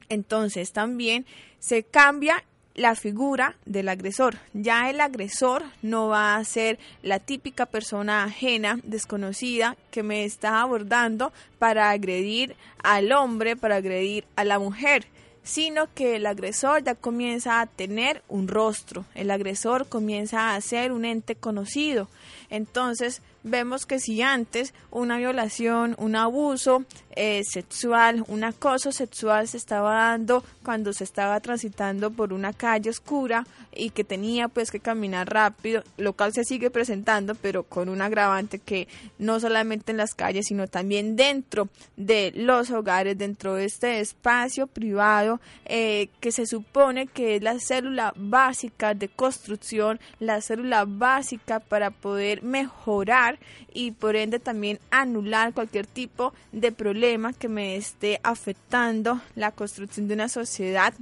Entonces 0.10 0.72
también 0.72 1.26
se 1.60 1.84
cambia 1.84 2.44
la 2.78 2.96
figura 2.96 3.58
del 3.66 3.90
agresor. 3.90 4.38
Ya 4.54 4.90
el 4.90 5.02
agresor 5.02 5.64
no 5.82 6.08
va 6.08 6.38
a 6.38 6.46
ser 6.46 6.80
la 7.04 7.20
típica 7.20 7.66
persona 7.66 8.24
ajena, 8.24 8.80
desconocida, 8.84 9.76
que 9.92 10.04
me 10.04 10.24
está 10.24 10.62
abordando 10.62 11.34
para 11.60 11.90
agredir 11.90 12.56
al 12.82 13.12
hombre, 13.12 13.58
para 13.58 13.76
agredir 13.76 14.26
a 14.38 14.46
la 14.46 14.60
mujer 14.60 15.08
sino 15.48 15.88
que 15.94 16.18
el 16.18 16.26
agresor 16.26 16.84
ya 16.84 16.94
comienza 16.94 17.62
a 17.62 17.68
tener 17.68 18.22
un 18.28 18.50
rostro, 18.50 19.06
el 19.16 19.32
agresor 19.32 19.88
comienza 19.88 20.54
a 20.54 20.60
ser 20.60 20.92
un 20.92 21.06
ente 21.06 21.36
conocido. 21.36 22.10
Entonces 22.50 23.22
vemos 23.44 23.86
que 23.86 24.00
si 24.00 24.22
antes 24.22 24.74
una 24.92 25.18
violación, 25.18 25.96
un 25.98 26.16
abuso 26.16 26.84
eh, 27.16 27.42
sexual, 27.44 28.24
un 28.28 28.44
acoso 28.44 28.92
sexual 28.92 29.48
se 29.48 29.58
estaba 29.58 29.96
dando 29.96 30.44
cuando 30.64 30.94
se 30.94 31.04
estaba 31.04 31.40
transitando 31.40 32.12
por 32.12 32.34
una 32.34 32.54
calle 32.54 32.90
oscura 32.90 33.46
y 33.74 33.90
que 33.92 34.04
tenía 34.04 34.48
pues 34.48 34.72
que 34.72 34.80
caminar 34.80 35.30
rápido, 35.30 35.84
lo 35.98 36.14
cual 36.14 36.34
se 36.34 36.44
sigue 36.44 36.70
presentando, 36.70 37.36
pero 37.36 37.64
con 37.64 37.90
un 37.90 38.02
agravante 38.02 38.60
que 38.60 38.88
no 39.18 39.40
solamente 39.40 39.92
en 39.92 39.98
las 39.98 40.14
calles, 40.14 40.46
sino 40.48 40.68
también 40.68 41.16
dentro 41.16 41.70
de 41.96 42.32
los 42.36 42.72
hogares, 42.72 43.18
dentro 43.18 43.56
de 43.56 43.66
este 43.66 44.00
espacio 44.00 44.68
privado 44.68 45.40
eh, 45.66 46.10
que 46.20 46.32
se 46.32 46.46
supone 46.46 47.08
que 47.08 47.36
es 47.36 47.42
la 47.42 47.60
célula 47.60 48.14
básica 48.16 48.94
de 48.94 49.10
construcción, 49.10 50.00
la 50.20 50.42
célula 50.42 50.86
básica 50.88 51.60
para 51.60 51.92
poder 51.92 52.44
mejorar 52.44 53.27
y 53.74 53.92
por 53.92 54.16
ende 54.16 54.40
también 54.40 54.80
anular 54.92 55.54
cualquier 55.54 55.86
tipo 55.86 56.34
de 56.52 56.72
problema 56.72 57.34
que 57.34 57.50
me 57.50 57.76
esté 57.76 58.20
afectando 58.24 59.22
la 59.36 59.52
construcción 59.52 60.08
de 60.08 60.14
una 60.14 60.30
sociedad 60.30 60.94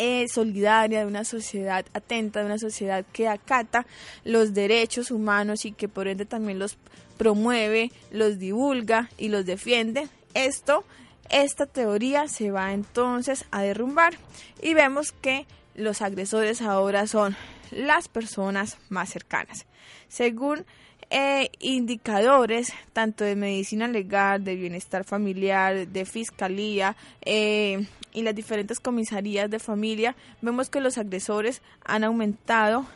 eh, 0.00 0.26
solidaria, 0.28 1.00
de 1.00 1.06
una 1.06 1.24
sociedad 1.24 1.84
atenta, 1.92 2.40
de 2.40 2.46
una 2.46 2.58
sociedad 2.58 3.04
que 3.12 3.26
acata 3.26 3.84
los 4.24 4.54
derechos 4.54 5.10
humanos 5.10 5.64
y 5.64 5.72
que 5.72 5.88
por 5.88 6.06
ende 6.06 6.24
también 6.24 6.60
los 6.60 6.78
promueve, 7.16 7.90
los 8.12 8.38
divulga 8.38 9.10
y 9.18 9.28
los 9.28 9.44
defiende. 9.44 10.08
Esto, 10.34 10.84
esta 11.30 11.66
teoría 11.66 12.28
se 12.28 12.52
va 12.52 12.72
entonces 12.72 13.44
a 13.50 13.62
derrumbar 13.62 14.14
y 14.62 14.74
vemos 14.74 15.10
que 15.10 15.46
los 15.74 16.00
agresores 16.00 16.62
ahora 16.62 17.06
son 17.06 17.36
las 17.70 18.08
personas 18.08 18.78
más 18.88 19.10
cercanas. 19.10 19.66
Según 20.08 20.64
eh, 21.10 21.50
indicadores 21.60 22.72
tanto 22.92 23.24
de 23.24 23.36
medicina 23.36 23.88
legal, 23.88 24.44
de 24.44 24.56
bienestar 24.56 25.04
familiar, 25.04 25.88
de 25.88 26.04
fiscalía 26.04 26.96
eh, 27.22 27.86
y 28.12 28.22
las 28.22 28.34
diferentes 28.34 28.80
comisarías 28.80 29.50
de 29.50 29.58
familia, 29.58 30.16
vemos 30.42 30.68
que 30.68 30.80
los 30.80 30.98
agresores 30.98 31.62
han 31.84 32.04
aumentado 32.04 32.86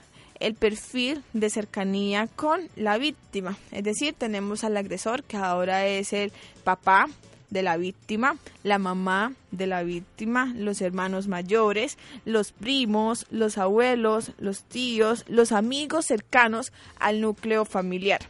el 0.41 0.55
perfil 0.55 1.23
de 1.33 1.51
cercanía 1.51 2.27
con 2.35 2.69
la 2.77 2.99
víctima. 2.99 3.57
Es 3.71 3.85
decir, 3.85 4.15
tenemos 4.15 4.65
al 4.65 4.77
agresor 4.77 5.23
que 5.23 5.37
ahora 5.37 5.87
es 5.87 6.13
el 6.13 6.33
papá 6.65 7.07
de 7.53 7.63
la 7.63 7.77
víctima, 7.77 8.37
la 8.63 8.79
mamá 8.79 9.35
de 9.51 9.67
la 9.67 9.83
víctima, 9.83 10.55
los 10.57 10.81
hermanos 10.81 11.29
mayores, 11.29 11.99
los 12.25 12.51
primos, 12.51 13.27
los 13.31 13.59
abuelos, 13.59 14.33
los 14.39 14.63
tíos, 14.63 15.25
los 15.29 15.53
amigos 15.53 16.07
cercanos 16.07 16.73
al 16.99 17.21
núcleo 17.21 17.67
familiar. 17.67 18.21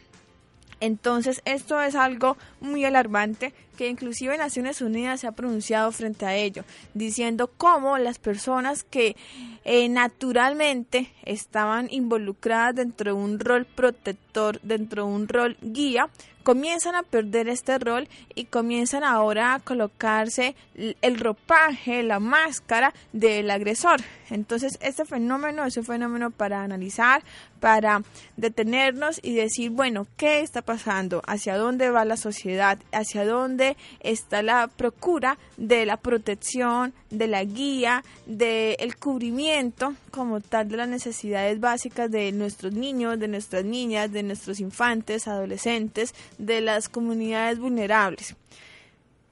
Entonces, 0.81 1.41
esto 1.45 1.81
es 1.81 1.95
algo 1.95 2.37
muy 2.63 2.85
alarmante 2.85 3.53
que 3.77 3.89
inclusive 3.89 4.37
Naciones 4.37 4.81
Unidas 4.81 5.21
se 5.21 5.27
ha 5.27 5.33
pronunciado 5.33 5.91
frente 5.93 6.27
a 6.27 6.35
ello, 6.35 6.65
diciendo 6.95 7.51
cómo 7.57 7.99
las 7.99 8.19
personas 8.19 8.85
que 8.85 9.17
eh, 9.65 9.89
naturalmente 9.89 11.11
estaban 11.25 11.89
involucradas 11.91 12.75
dentro 12.75 13.15
de 13.15 13.21
un 13.21 13.39
rol 13.39 13.65
protector, 13.65 14.61
dentro 14.63 15.07
de 15.07 15.13
un 15.13 15.29
rol 15.29 15.57
guía, 15.61 16.09
comienzan 16.43 16.95
a 16.95 17.03
perder 17.03 17.49
este 17.49 17.79
rol 17.79 18.09
y 18.35 18.45
comienzan 18.47 19.05
ahora 19.05 19.55
a 19.55 19.61
colocarse 19.61 20.55
el 20.75 21.19
ropaje, 21.19 22.03
la 22.03 22.19
máscara 22.19 22.93
del 23.13 23.51
agresor. 23.51 24.01
Entonces, 24.29 24.79
este 24.81 25.05
fenómeno 25.05 25.65
es 25.65 25.77
un 25.77 25.85
fenómeno 25.85 26.31
para 26.31 26.63
analizar, 26.63 27.23
para 27.61 28.03
detenernos 28.37 29.21
y 29.23 29.35
decir, 29.35 29.71
bueno, 29.71 30.07
¿qué 30.17 30.41
está 30.41 30.63
pasando? 30.63 31.23
¿Hacia 31.27 31.57
dónde 31.57 31.91
va 31.91 32.05
la 32.05 32.17
sociedad? 32.17 32.52
¿Hacia 32.61 33.25
dónde 33.25 33.77
está 34.01 34.43
la 34.43 34.69
procura 34.69 35.39
de 35.57 35.87
la 35.87 35.97
protección, 35.97 36.93
de 37.11 37.27
la 37.27 37.45
guía, 37.45 38.05
del 38.27 38.97
cubrimiento 38.97 39.95
como 40.11 40.41
tal 40.41 40.69
de 40.69 40.77
las 40.77 40.89
necesidades 40.89 41.61
básicas 41.61 42.11
de 42.11 42.33
nuestros 42.33 42.73
niños, 42.73 43.19
de 43.19 43.29
nuestras 43.29 43.65
niñas, 43.65 44.13
de 44.13 44.23
nuestros 44.23 44.61
infantes, 44.61 45.29
adolescentes, 45.29 46.15
de 46.39 46.61
las 46.61 46.89
comunidades 46.89 47.59
vulnerables. 47.59 48.37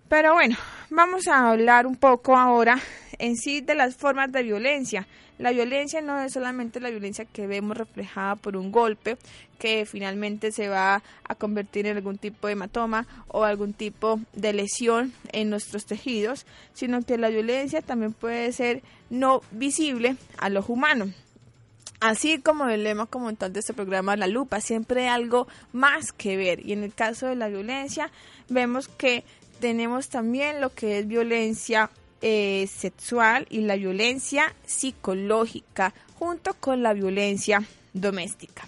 Pero 0.08 0.34
bueno, 0.34 0.56
vamos 0.90 1.28
a 1.28 1.50
hablar 1.50 1.86
un 1.86 1.94
poco 1.94 2.36
ahora 2.36 2.80
en 3.20 3.36
sí 3.36 3.60
de 3.60 3.74
las 3.74 3.94
formas 3.94 4.32
de 4.32 4.42
violencia. 4.42 5.06
La 5.38 5.52
violencia 5.52 6.00
no 6.00 6.20
es 6.20 6.32
solamente 6.32 6.80
la 6.80 6.90
violencia 6.90 7.24
que 7.24 7.46
vemos 7.46 7.76
reflejada 7.76 8.36
por 8.36 8.56
un 8.56 8.72
golpe 8.72 9.16
que 9.58 9.86
finalmente 9.86 10.52
se 10.52 10.68
va 10.68 11.02
a 11.24 11.34
convertir 11.34 11.86
en 11.86 11.96
algún 11.96 12.18
tipo 12.18 12.46
de 12.46 12.54
hematoma 12.54 13.06
o 13.28 13.44
algún 13.44 13.72
tipo 13.72 14.20
de 14.32 14.52
lesión 14.52 15.12
en 15.32 15.50
nuestros 15.50 15.86
tejidos, 15.86 16.46
sino 16.74 17.02
que 17.02 17.18
la 17.18 17.28
violencia 17.28 17.80
también 17.82 18.12
puede 18.12 18.52
ser 18.52 18.82
no 19.08 19.42
visible 19.50 20.16
a 20.38 20.48
los 20.48 20.68
humanos. 20.68 21.10
Así 22.00 22.38
como 22.38 22.66
el 22.68 22.84
lema 22.84 23.04
como 23.04 23.32
tal 23.34 23.52
de 23.52 23.60
este 23.60 23.74
programa, 23.74 24.16
la 24.16 24.26
lupa, 24.26 24.62
siempre 24.62 25.02
hay 25.02 25.08
algo 25.08 25.46
más 25.72 26.12
que 26.12 26.38
ver. 26.38 26.66
Y 26.66 26.72
en 26.72 26.82
el 26.82 26.94
caso 26.94 27.26
de 27.26 27.36
la 27.36 27.48
violencia, 27.48 28.10
vemos 28.48 28.88
que 28.88 29.22
tenemos 29.60 30.08
también 30.08 30.62
lo 30.62 30.70
que 30.74 30.98
es 30.98 31.06
violencia 31.06 31.90
eh, 32.22 32.68
sexual 32.72 33.46
y 33.50 33.60
la 33.60 33.76
violencia 33.76 34.54
psicológica 34.66 35.94
junto 36.18 36.54
con 36.54 36.82
la 36.82 36.92
violencia 36.92 37.62
doméstica. 37.92 38.64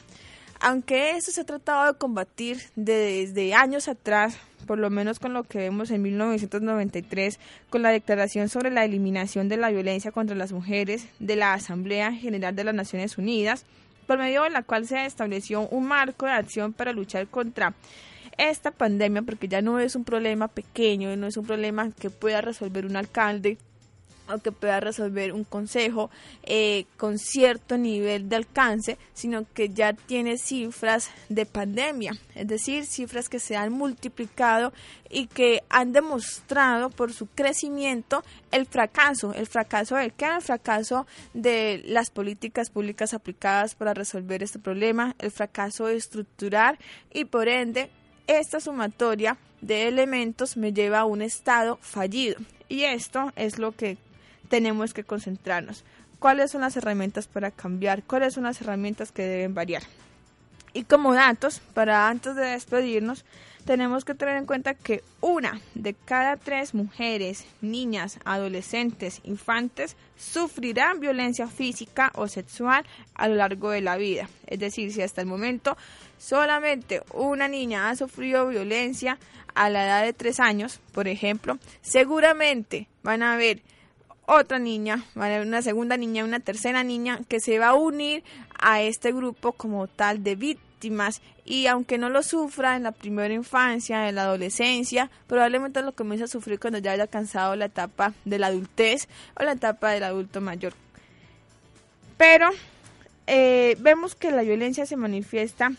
Aunque 0.61 1.17
eso 1.17 1.33
se 1.33 1.41
ha 1.41 1.45
tratado 1.45 1.93
de 1.93 1.99
combatir 1.99 2.61
desde 2.77 3.53
años 3.53 3.89
atrás, 3.89 4.37
por 4.67 4.79
lo 4.79 4.91
menos 4.91 5.19
con 5.19 5.33
lo 5.33 5.43
que 5.43 5.59
vemos 5.59 5.91
en 5.91 6.03
1993, 6.03 7.41
con 7.69 7.83
la 7.83 7.91
Declaración 7.91 8.49
sobre 8.49 8.71
la 8.71 8.85
Eliminación 8.85 9.49
de 9.49 9.57
la 9.57 9.71
Violencia 9.71 10.13
contra 10.13 10.37
las 10.37 10.53
Mujeres 10.53 11.09
de 11.19 11.35
la 11.35 11.53
Asamblea 11.53 12.13
General 12.13 12.55
de 12.55 12.65
las 12.65 12.75
Naciones 12.75 13.19
Unidas, 13.19 13.67
por 14.07 14.19
medio 14.19 14.45
de 14.45 14.51
la 14.51 14.63
cual 14.63 14.87
se 14.87 15.05
estableció 15.05 15.69
un 15.69 15.87
marco 15.87 16.27
de 16.27 16.33
acción 16.33 16.73
para 16.73 16.93
luchar 16.93 17.27
contra 17.27 17.75
esta 18.39 18.71
pandemia, 18.71 19.23
porque 19.23 19.49
ya 19.49 19.63
no 19.63 19.79
es 19.79 19.97
un 19.97 20.05
problema 20.05 20.49
pequeño, 20.49 21.15
no 21.17 21.27
es 21.27 21.37
un 21.37 21.47
problema 21.47 21.91
que 21.91 22.11
pueda 22.11 22.41
resolver 22.41 22.87
un 22.87 22.97
alcalde 22.97 23.59
o 24.29 24.39
que 24.39 24.53
pueda 24.53 24.81
resolver 24.81 25.33
un 25.33 25.45
consejo 25.45 26.11
eh, 26.45 26.87
con 26.97 27.19
cierto 27.19 27.77
nivel 27.77 28.29
de 28.29 28.37
alcance, 28.37 28.99
sino 29.13 29.45
que 29.53 29.71
ya 29.71 29.93
tiene 29.93 30.39
cifras 30.39 31.11
de 31.29 31.47
pandemia, 31.47 32.13
es 32.35 32.47
decir, 32.47 32.87
cifras 32.87 33.29
que 33.29 33.39
se 33.39 33.57
han 33.57 33.73
multiplicado 33.73 34.73
y 35.11 35.27
que 35.27 35.63
han 35.69 35.93
demostrado 35.93 36.91
por 36.91 37.13
su 37.13 37.27
crecimiento 37.27 38.23
el 38.51 38.67
fracaso, 38.67 39.35
el 39.35 39.47
fracaso 39.47 39.97
del 39.97 40.13
que 40.13 40.27
el 40.27 40.43
fracaso 40.43 41.07
de 41.35 41.83
las 41.85 42.11
políticas 42.11 42.71
públicas 42.71 43.13
aplicadas 43.13 43.75
para 43.75 43.93
resolver 43.93 44.43
este 44.43 44.59
problema, 44.59 45.15
el 45.19 45.31
fracaso 45.31 45.89
estructural 45.89 46.79
y 47.13 47.25
por 47.25 47.49
ende 47.49 47.91
esta 48.27 48.61
sumatoria 48.61 49.37
de 49.61 49.89
elementos 49.89 50.57
me 50.57 50.73
lleva 50.73 51.01
a 51.01 51.05
un 51.05 51.23
estado 51.23 51.79
fallido. 51.81 52.37
Y 52.69 52.85
esto 52.85 53.33
es 53.37 53.59
lo 53.59 53.73
que 53.73 53.99
tenemos 54.49 54.95
que 54.95 55.05
concentrarnos. 55.05 55.85
¿Cuáles 56.19 56.51
son 56.51 56.61
las 56.61 56.77
herramientas 56.77 57.27
para 57.27 57.51
cambiar? 57.51 58.03
¿Cuáles 58.03 58.35
son 58.35 58.45
las 58.45 58.61
herramientas 58.61 59.13
que 59.13 59.23
deben 59.23 59.55
variar? 59.55 59.83
Y 60.75 60.85
como 60.85 61.15
datos, 61.15 61.61
para 61.75 62.09
antes 62.09 62.35
de 62.35 62.47
despedirnos, 62.47 63.25
tenemos 63.65 64.05
que 64.05 64.15
tener 64.15 64.37
en 64.37 64.47
cuenta 64.47 64.75
que 64.75 65.03
una 65.21 65.61
de 65.75 65.95
cada 65.95 66.37
tres 66.37 66.75
mujeres, 66.75 67.47
niñas, 67.61 68.19
adolescentes, 68.25 69.21
infantes 69.25 69.97
sufrirán 70.17 71.01
violencia 71.01 71.47
física 71.47 72.11
o 72.15 72.27
sexual 72.27 72.85
a 73.15 73.29
lo 73.29 73.37
largo 73.37 73.71
de 73.71 73.81
la 73.81 73.97
vida. 73.97 74.29
Es 74.47 74.59
decir, 74.59 74.93
si 74.93 75.03
hasta 75.03 75.21
el 75.21 75.27
momento 75.27 75.77
solamente 76.19 77.03
una 77.13 77.49
niña 77.49 77.89
ha 77.89 77.97
sufrido 77.97 78.49
violencia 78.49 79.19
a 79.55 79.71
la 79.71 79.85
edad 79.85 80.05
de 80.05 80.13
tres 80.13 80.41
años, 80.41 80.81
por 80.93 81.07
ejemplo, 81.07 81.59
seguramente 81.83 82.89
van 83.03 83.23
a 83.23 83.35
haber 83.35 83.63
otra 84.35 84.59
niña, 84.59 85.05
una 85.15 85.63
segunda 85.63 85.97
niña, 85.97 86.25
una 86.25 86.41
tercera 86.41 86.83
niña 86.83 87.21
que 87.29 87.41
se 87.41 87.59
va 87.59 87.69
a 87.69 87.75
unir 87.75 88.25
a 88.59 88.83
este 88.83 89.13
grupo 89.13 89.53
como 89.53 89.87
tal 89.87 90.23
de 90.23 90.37
víctimas. 90.37 91.21
Y 91.45 91.67
aunque 91.67 91.99
no 91.99 92.09
lo 92.09 92.23
sufra 92.23 92.77
en 92.77 92.85
la 92.85 92.93
primera 92.93 93.33
infancia, 93.35 94.09
en 94.09 94.15
la 94.15 94.23
adolescencia, 94.23 95.11
probablemente 95.27 95.83
lo 95.83 95.93
comienza 95.93 96.25
a 96.25 96.29
sufrir 96.29 96.59
cuando 96.59 96.79
ya 96.79 96.93
haya 96.93 97.05
alcanzado 97.05 97.57
la 97.57 97.67
etapa 97.67 98.15
de 98.25 98.39
la 98.39 98.49
adultez 98.49 99.09
o 99.39 99.43
la 99.43 99.53
etapa 99.53 99.91
del 99.91 100.05
adulto 100.05 100.41
mayor. 100.41 100.75
Pero 102.17 102.51
eh, 103.27 103.77
vemos 103.81 104.15
que 104.15 104.31
la 104.31 104.43
violencia 104.43 104.87
se 104.87 104.97
manifiesta 104.97 105.73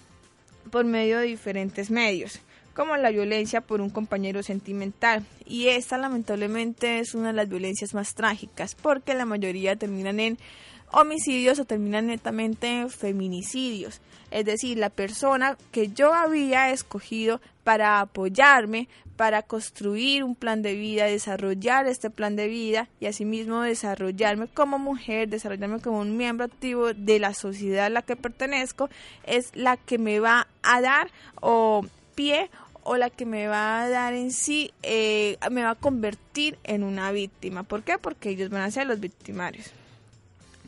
por 0.72 0.86
medio 0.86 1.20
de 1.20 1.26
diferentes 1.26 1.90
medios 1.92 2.40
como 2.74 2.98
la 2.98 3.12
violencia 3.12 3.62
por 3.62 3.82
un 3.82 3.90
compañero 3.90 4.44
sentimental. 4.44 5.26
Y 5.46 5.68
esta 5.68 5.98
lamentablemente 5.98 7.00
es 7.00 7.14
una 7.16 7.28
de 7.28 7.34
las 7.34 7.50
violencias 7.50 7.94
más 7.94 8.16
trágicas 8.16 8.76
porque 8.76 9.14
la 9.14 9.26
mayoría 9.26 9.76
terminan 9.76 10.20
en 10.20 10.38
homicidios 10.92 11.60
o 11.60 11.66
terminan 11.66 12.08
netamente 12.08 12.68
en 12.68 12.90
feminicidios. 12.90 14.02
Es 14.32 14.46
decir, 14.46 14.78
la 14.78 14.90
persona 14.90 15.58
que 15.72 15.90
yo 15.90 16.14
había 16.14 16.72
escogido 16.72 17.42
para 17.64 18.00
apoyarme, 18.00 18.88
para 19.16 19.44
construir 19.44 20.24
un 20.24 20.36
plan 20.36 20.62
de 20.62 20.74
vida, 20.74 21.06
desarrollar 21.06 21.88
este 21.88 22.10
plan 22.10 22.36
de 22.36 22.48
vida 22.48 22.90
y 23.00 23.06
asimismo 23.06 23.62
desarrollarme 23.62 24.48
como 24.48 24.80
mujer, 24.80 25.30
desarrollarme 25.30 25.82
como 25.82 26.00
un 26.00 26.18
miembro 26.18 26.46
activo 26.46 26.94
de 26.94 27.20
la 27.20 27.34
sociedad 27.34 27.86
a 27.86 27.90
la 27.90 28.02
que 28.02 28.16
pertenezco, 28.16 28.90
es 29.24 29.56
la 29.56 29.78
que 29.78 29.98
me 29.98 30.20
va 30.20 30.48
a 30.64 30.82
dar 30.82 31.12
o 31.42 31.86
pie 32.16 32.50
o 32.84 32.98
la 32.98 33.10
que 33.10 33.26
me 33.26 33.48
va 33.48 33.82
a 33.82 33.90
dar 33.90 34.14
en 34.14 34.32
sí, 34.32 34.74
eh, 34.84 35.38
me 35.52 35.64
va 35.64 35.72
a 35.72 35.76
convertir 35.76 36.58
en 36.64 36.84
una 36.84 37.12
víctima. 37.12 37.64
¿Por 37.64 37.84
qué? 37.84 37.98
Porque 37.98 38.30
ellos 38.30 38.50
van 38.50 38.62
a 38.62 38.72
ser 38.72 38.88
los 38.88 39.00
victimarios. 39.00 39.72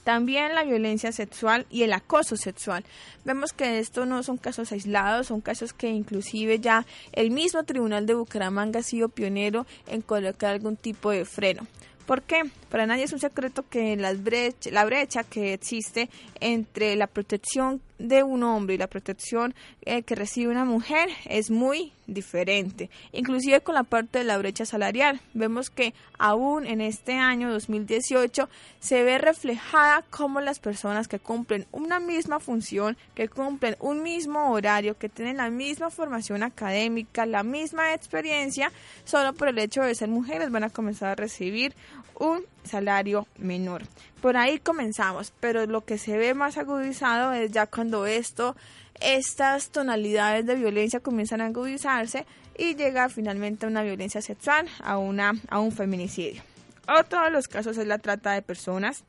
También 0.03 0.53
la 0.53 0.63
violencia 0.63 1.11
sexual 1.11 1.65
y 1.71 1.81
el 1.81 1.91
acoso 1.91 2.37
sexual. 2.37 2.85
Vemos 3.23 3.53
que 3.53 3.79
esto 3.79 4.05
no 4.05 4.21
son 4.21 4.37
casos 4.37 4.71
aislados, 4.71 5.27
son 5.27 5.41
casos 5.41 5.73
que 5.73 5.89
inclusive 5.89 6.59
ya 6.59 6.85
el 7.11 7.31
mismo 7.31 7.63
Tribunal 7.63 8.05
de 8.05 8.13
Bucaramanga 8.13 8.81
ha 8.81 8.83
sido 8.83 9.09
pionero 9.09 9.65
en 9.87 10.01
colocar 10.01 10.51
algún 10.51 10.77
tipo 10.77 11.09
de 11.09 11.25
freno. 11.25 11.65
¿Por 12.05 12.21
qué? 12.21 12.43
Para 12.69 12.85
nadie 12.85 13.05
es 13.05 13.13
un 13.13 13.19
secreto 13.19 13.65
que 13.67 13.97
la 13.97 14.85
brecha 14.85 15.23
que 15.23 15.53
existe 15.53 16.07
entre 16.39 16.95
la 16.95 17.07
protección 17.07 17.81
de 17.97 18.23
un 18.23 18.43
hombre 18.43 18.75
y 18.75 18.77
la 18.77 18.87
protección 18.87 19.53
eh, 19.81 20.03
que 20.03 20.15
recibe 20.15 20.51
una 20.51 20.65
mujer 20.65 21.09
es 21.25 21.49
muy 21.49 21.93
diferente. 22.07 22.89
Inclusive 23.11 23.61
con 23.61 23.75
la 23.75 23.83
parte 23.83 24.19
de 24.19 24.25
la 24.25 24.37
brecha 24.37 24.65
salarial, 24.65 25.21
vemos 25.33 25.69
que 25.69 25.93
aún 26.17 26.65
en 26.65 26.81
este 26.81 27.13
año 27.13 27.51
2018 27.51 28.49
se 28.79 29.03
ve 29.03 29.17
reflejada 29.17 30.03
cómo 30.09 30.41
las 30.41 30.59
personas 30.59 31.07
que 31.07 31.19
cumplen 31.19 31.65
una 31.71 31.99
misma 31.99 32.39
función, 32.39 32.97
que 33.15 33.27
cumplen 33.27 33.75
un 33.79 34.03
mismo 34.03 34.51
horario, 34.51 34.97
que 34.97 35.09
tienen 35.09 35.37
la 35.37 35.49
misma 35.49 35.89
formación 35.89 36.43
académica, 36.43 37.25
la 37.25 37.43
misma 37.43 37.93
experiencia, 37.93 38.71
solo 39.03 39.33
por 39.33 39.47
el 39.47 39.57
hecho 39.59 39.81
de 39.81 39.95
ser 39.95 40.09
mujeres 40.09 40.51
van 40.51 40.63
a 40.63 40.69
comenzar 40.69 41.09
a 41.09 41.15
recibir 41.15 41.73
un 42.19 42.43
salario 42.65 43.27
menor. 43.37 43.83
Por 44.21 44.37
ahí 44.37 44.59
comenzamos, 44.59 45.33
pero 45.39 45.65
lo 45.65 45.85
que 45.85 45.97
se 45.97 46.17
ve 46.17 46.33
más 46.33 46.57
agudizado 46.57 47.33
es 47.33 47.51
ya 47.51 47.67
cuando 47.67 48.05
esto, 48.05 48.55
estas 48.99 49.69
tonalidades 49.69 50.45
de 50.45 50.55
violencia 50.55 50.99
comienzan 50.99 51.41
a 51.41 51.47
agudizarse 51.47 52.25
y 52.57 52.75
llega 52.75 53.09
finalmente 53.09 53.65
a 53.65 53.69
una 53.69 53.83
violencia 53.83 54.21
sexual, 54.21 54.67
a, 54.81 54.97
una, 54.97 55.33
a 55.49 55.59
un 55.59 55.71
feminicidio. 55.71 56.41
Otro 56.87 57.23
de 57.23 57.31
los 57.31 57.47
casos 57.47 57.77
es 57.77 57.87
la 57.87 57.97
trata 57.97 58.31
de 58.33 58.41
personas. 58.41 59.03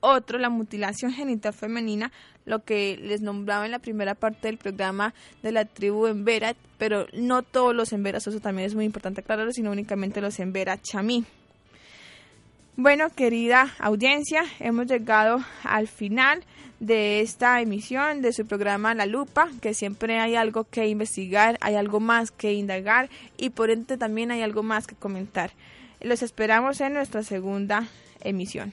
Otro, 0.00 0.38
la 0.38 0.50
mutilación 0.50 1.12
genital 1.12 1.52
femenina, 1.52 2.10
lo 2.44 2.64
que 2.64 2.98
les 3.00 3.20
nombraba 3.20 3.66
en 3.66 3.70
la 3.70 3.78
primera 3.78 4.16
parte 4.16 4.48
del 4.48 4.58
programa 4.58 5.14
de 5.44 5.52
la 5.52 5.64
tribu 5.64 6.06
Embera, 6.06 6.56
pero 6.76 7.06
no 7.12 7.42
todos 7.42 7.72
los 7.72 7.92
Emberas, 7.92 8.26
eso 8.26 8.40
también 8.40 8.66
es 8.66 8.74
muy 8.74 8.84
importante 8.84 9.20
aclararlo, 9.20 9.52
sino 9.52 9.70
únicamente 9.70 10.20
los 10.20 10.40
Embera 10.40 10.76
chamí. 10.82 11.24
Bueno, 12.76 13.10
querida 13.10 13.74
audiencia, 13.78 14.44
hemos 14.58 14.86
llegado 14.86 15.44
al 15.62 15.88
final 15.88 16.42
de 16.80 17.20
esta 17.20 17.60
emisión 17.60 18.22
de 18.22 18.32
su 18.32 18.46
programa 18.46 18.94
La 18.94 19.04
Lupa, 19.04 19.48
que 19.60 19.74
siempre 19.74 20.18
hay 20.18 20.36
algo 20.36 20.64
que 20.64 20.88
investigar, 20.88 21.58
hay 21.60 21.74
algo 21.74 22.00
más 22.00 22.30
que 22.30 22.54
indagar 22.54 23.10
y 23.36 23.50
por 23.50 23.70
ende 23.70 23.98
también 23.98 24.30
hay 24.30 24.40
algo 24.40 24.62
más 24.62 24.86
que 24.86 24.94
comentar. 24.94 25.52
Los 26.00 26.22
esperamos 26.22 26.80
en 26.80 26.94
nuestra 26.94 27.22
segunda 27.22 27.88
emisión. 28.22 28.72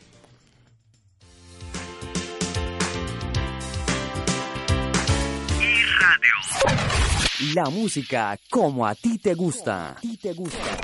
La 7.53 7.69
música 7.69 8.37
como 8.49 8.87
a 8.87 8.95
ti 8.95 9.17
te 9.17 9.33
gusta. 9.33 9.91
A 9.91 9.95
ti 9.95 10.17
te 10.17 10.33
gusta. 10.33 10.77